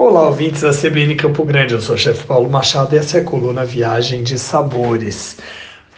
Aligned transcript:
Olá, 0.00 0.28
ouvintes 0.28 0.60
da 0.60 0.70
CBN 0.70 1.16
Campo 1.16 1.44
Grande. 1.44 1.74
Eu 1.74 1.80
sou 1.80 1.96
o 1.96 1.98
chefe 1.98 2.24
Paulo 2.24 2.48
Machado 2.48 2.94
e 2.94 2.98
essa 2.98 3.18
é 3.18 3.20
a 3.20 3.24
coluna 3.24 3.64
Viagem 3.64 4.22
de 4.22 4.38
Sabores. 4.38 5.38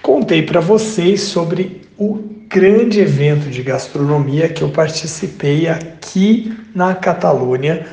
Contei 0.00 0.40
para 0.40 0.58
vocês 0.58 1.20
sobre 1.20 1.82
o 1.98 2.18
grande 2.48 2.98
evento 2.98 3.50
de 3.50 3.62
gastronomia 3.62 4.48
que 4.48 4.62
eu 4.62 4.70
participei 4.70 5.68
aqui 5.68 6.50
na 6.74 6.94
Catalunha 6.94 7.86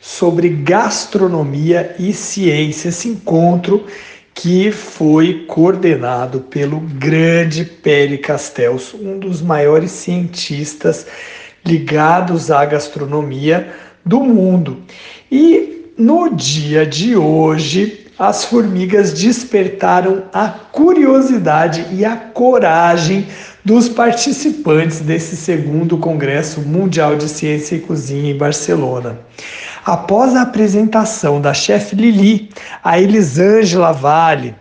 sobre 0.00 0.48
gastronomia 0.48 1.96
e 1.98 2.14
ciência. 2.14 2.88
Esse 2.88 3.08
encontro 3.08 3.84
que 4.32 4.72
foi 4.72 5.44
coordenado 5.46 6.40
pelo 6.40 6.80
grande 6.80 7.66
Pere 7.66 8.16
Castells, 8.16 8.94
um 8.94 9.18
dos 9.18 9.42
maiores 9.42 9.90
cientistas 9.90 11.06
ligados 11.62 12.50
à 12.50 12.64
gastronomia 12.64 13.70
do 14.04 14.20
mundo. 14.20 14.82
E 15.30 15.92
no 15.96 16.28
dia 16.30 16.86
de 16.86 17.16
hoje, 17.16 18.06
as 18.18 18.44
formigas 18.44 19.12
despertaram 19.12 20.24
a 20.32 20.48
curiosidade 20.48 21.86
e 21.92 22.04
a 22.04 22.16
coragem 22.16 23.26
dos 23.64 23.88
participantes 23.88 25.00
desse 25.00 25.36
segundo 25.36 25.98
Congresso 25.98 26.60
Mundial 26.60 27.16
de 27.16 27.28
Ciência 27.28 27.76
e 27.76 27.80
Cozinha 27.80 28.30
em 28.30 28.36
Barcelona. 28.36 29.18
Após 29.84 30.34
a 30.34 30.42
apresentação 30.42 31.40
da 31.40 31.52
chefe 31.52 31.96
Lili, 31.96 32.50
a 32.82 33.00
Elisângela 33.00 33.92
Vale, 33.92 34.54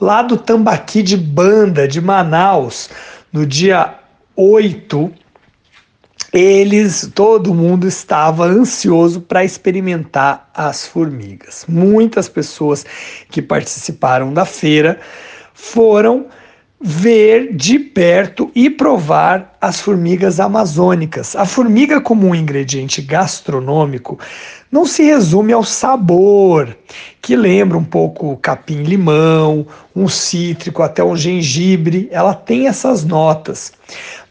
lá 0.00 0.22
do 0.22 0.36
Tambaqui 0.36 1.02
de 1.02 1.16
Banda 1.16 1.88
de 1.88 2.00
Manaus, 2.00 2.90
no 3.32 3.46
dia 3.46 3.94
8 4.36 5.10
eles, 6.32 7.10
todo 7.14 7.54
mundo 7.54 7.86
estava 7.86 8.46
ansioso 8.46 9.20
para 9.20 9.44
experimentar 9.44 10.48
as 10.54 10.86
formigas. 10.86 11.64
Muitas 11.68 12.28
pessoas 12.28 12.84
que 13.28 13.42
participaram 13.42 14.32
da 14.32 14.44
feira 14.44 15.00
foram 15.52 16.26
ver 16.82 17.54
de 17.54 17.78
perto 17.78 18.50
e 18.54 18.70
provar 18.70 19.54
as 19.60 19.80
formigas 19.80 20.40
amazônicas. 20.40 21.36
A 21.36 21.44
formiga, 21.44 22.00
como 22.00 22.26
um 22.26 22.34
ingrediente 22.34 23.02
gastronômico, 23.02 24.18
não 24.72 24.86
se 24.86 25.02
resume 25.02 25.52
ao 25.52 25.62
sabor, 25.62 26.74
que 27.20 27.36
lembra 27.36 27.76
um 27.76 27.84
pouco 27.84 28.36
capim-limão, 28.38 29.66
um 29.94 30.08
cítrico, 30.08 30.82
até 30.82 31.04
um 31.04 31.14
gengibre. 31.14 32.08
Ela 32.10 32.32
tem 32.32 32.66
essas 32.66 33.04
notas. 33.04 33.72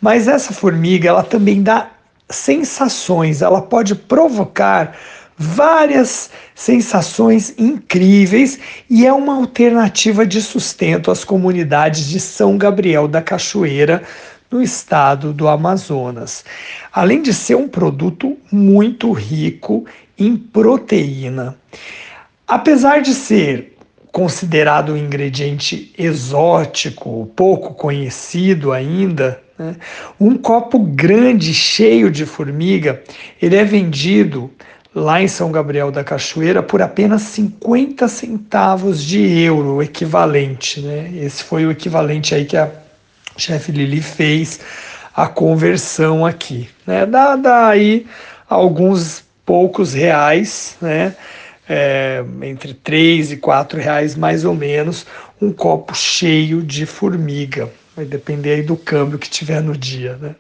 Mas 0.02 0.28
essa 0.28 0.52
formiga, 0.52 1.10
ela 1.10 1.24
também 1.24 1.62
dá 1.62 1.92
sensações, 2.32 3.42
ela 3.42 3.62
pode 3.62 3.94
provocar 3.94 4.96
várias 5.42 6.30
sensações 6.54 7.54
incríveis 7.58 8.60
e 8.90 9.08
é 9.08 9.14
uma 9.14 9.38
alternativa 9.38 10.26
de 10.26 10.42
sustento 10.42 11.10
às 11.10 11.24
comunidades 11.24 12.10
de 12.10 12.20
São 12.20 12.58
Gabriel 12.58 13.08
da 13.08 13.22
Cachoeira, 13.22 14.04
no 14.52 14.62
estado 14.62 15.32
do 15.32 15.48
Amazonas. 15.48 16.44
Além 16.92 17.22
de 17.22 17.34
ser 17.34 17.56
um 17.56 17.68
produto 17.68 18.36
muito 18.52 19.12
rico 19.12 19.86
em 20.18 20.36
proteína. 20.36 21.56
Apesar 22.48 23.02
de 23.02 23.14
ser 23.14 23.78
considerado 24.12 24.94
um 24.94 24.98
ingrediente 24.98 25.94
exótico, 25.96 27.32
pouco 27.36 27.76
conhecido 27.76 28.74
ainda, 28.74 29.40
né? 29.58 29.76
um 30.20 30.36
copo 30.36 30.80
grande 30.80 31.54
cheio 31.54 32.10
de 32.10 32.26
formiga, 32.26 33.04
ele 33.40 33.56
é 33.56 33.64
vendido 33.64 34.52
lá 34.94 35.22
em 35.22 35.28
São 35.28 35.52
Gabriel 35.52 35.92
da 35.92 36.04
Cachoeira 36.04 36.64
por 36.64 36.82
apenas 36.82 37.22
50 37.24 38.08
centavos 38.08 39.04
de 39.04 39.20
euro, 39.42 39.76
o 39.76 39.84
equivalente. 39.84 40.82
Né? 40.82 41.12
Esse 41.16 41.44
foi 41.44 41.66
o 41.66 41.72
equivalente 41.72 42.34
aí 42.34 42.46
que 42.46 42.58
a 42.58 42.70
chefe 43.38 43.72
Lili 43.72 44.02
fez 44.02 44.60
a 45.16 45.28
conversão 45.28 46.26
aqui. 46.26 46.70
Né? 46.86 47.06
Dá, 47.06 47.36
dá 47.36 47.68
aí 47.68 48.06
alguns 48.50 49.24
poucos 49.46 49.94
reais, 49.94 50.76
né? 50.82 51.16
É, 51.72 52.24
entre 52.42 52.74
3 52.74 53.34
e 53.34 53.38
4 53.38 53.80
reais 53.80 54.16
mais 54.16 54.44
ou 54.44 54.56
menos, 54.56 55.06
um 55.40 55.52
copo 55.52 55.94
cheio 55.96 56.64
de 56.64 56.88
formiga. 56.88 57.70
Vai 57.96 58.06
depender 58.06 58.54
aí 58.54 58.64
do 58.64 58.76
câmbio 58.76 59.20
que 59.20 59.30
tiver 59.30 59.62
no 59.62 59.78
dia, 59.78 60.18
né? 60.20 60.36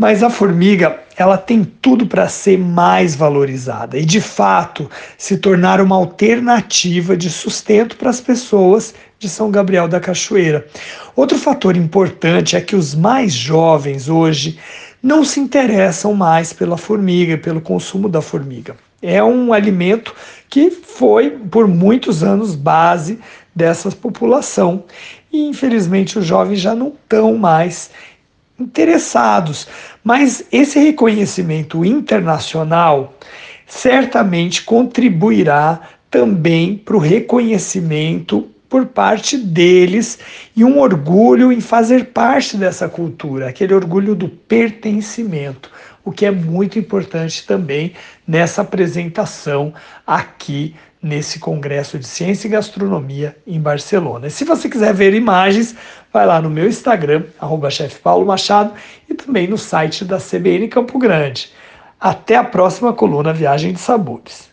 Mas 0.00 0.22
a 0.22 0.30
formiga, 0.30 0.98
ela 1.14 1.36
tem 1.36 1.62
tudo 1.62 2.06
para 2.06 2.26
ser 2.26 2.58
mais 2.58 3.14
valorizada 3.14 3.98
e, 3.98 4.04
de 4.06 4.18
fato, 4.18 4.90
se 5.18 5.36
tornar 5.36 5.78
uma 5.78 5.94
alternativa 5.94 7.14
de 7.14 7.28
sustento 7.28 7.98
para 7.98 8.08
as 8.08 8.18
pessoas 8.18 8.94
de 9.18 9.28
São 9.28 9.50
Gabriel 9.50 9.86
da 9.86 10.00
Cachoeira. 10.00 10.66
Outro 11.14 11.36
fator 11.36 11.76
importante 11.76 12.56
é 12.56 12.62
que 12.62 12.74
os 12.74 12.94
mais 12.94 13.34
jovens 13.34 14.08
hoje 14.08 14.58
não 15.02 15.22
se 15.22 15.38
interessam 15.38 16.14
mais 16.14 16.50
pela 16.50 16.78
formiga, 16.78 17.36
pelo 17.36 17.60
consumo 17.60 18.08
da 18.08 18.22
formiga. 18.22 18.76
É 19.02 19.22
um 19.22 19.52
alimento 19.52 20.14
que 20.48 20.70
foi 20.70 21.28
por 21.28 21.68
muitos 21.68 22.22
anos 22.22 22.54
base 22.54 23.18
dessa 23.54 23.90
população 23.90 24.84
e 25.30 25.46
infelizmente 25.46 26.18
os 26.18 26.24
jovens 26.24 26.58
já 26.58 26.74
não 26.74 26.88
estão 26.88 27.36
mais 27.36 27.90
interessados. 28.60 29.66
Mas 30.04 30.44
esse 30.52 30.78
reconhecimento 30.78 31.84
internacional 31.84 33.14
certamente 33.66 34.62
contribuirá 34.62 35.80
também 36.10 36.76
para 36.76 36.96
o 36.96 37.00
reconhecimento 37.00 38.48
por 38.68 38.86
parte 38.86 39.36
deles 39.36 40.18
e 40.56 40.64
um 40.64 40.78
orgulho 40.78 41.52
em 41.52 41.60
fazer 41.60 42.06
parte 42.06 42.56
dessa 42.56 42.88
cultura, 42.88 43.48
aquele 43.48 43.74
orgulho 43.74 44.14
do 44.14 44.28
pertencimento, 44.28 45.70
o 46.04 46.12
que 46.12 46.24
é 46.24 46.30
muito 46.30 46.78
importante 46.78 47.44
também 47.44 47.92
nessa 48.26 48.62
apresentação 48.62 49.74
aqui 50.06 50.74
nesse 51.02 51.38
Congresso 51.38 51.98
de 51.98 52.06
Ciência 52.06 52.46
e 52.46 52.50
Gastronomia 52.50 53.36
em 53.46 53.60
Barcelona. 53.60 54.26
E 54.26 54.30
se 54.30 54.44
você 54.44 54.68
quiser 54.68 54.92
ver 54.92 55.14
imagens, 55.14 55.74
vai 56.12 56.26
lá 56.26 56.42
no 56.42 56.50
meu 56.50 56.66
Instagram, 56.66 57.24
arroba 57.38 57.68
Paulo 58.02 58.26
Machado, 58.26 58.74
e 59.08 59.14
também 59.14 59.48
no 59.48 59.56
site 59.56 60.04
da 60.04 60.18
CBN 60.18 60.68
Campo 60.68 60.98
Grande. 60.98 61.52
Até 61.98 62.36
a 62.36 62.44
próxima 62.44 62.92
coluna 62.92 63.32
Viagem 63.32 63.72
de 63.72 63.80
Sabores. 63.80 64.49